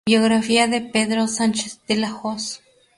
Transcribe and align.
Biografía 0.07 0.65
de 0.67 0.81
Pedro 0.81 1.27
Sánchez 1.27 1.79
de 1.87 1.95
la 1.97 2.11
Hoz 2.23 2.61